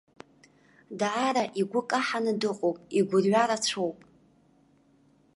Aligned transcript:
Даара 0.99 1.43
игәы 1.59 1.81
каҳаны 1.89 2.33
дыҟоуп, 2.39 2.77
игәырҩа 2.97 3.43
рацәоуп. 3.49 3.97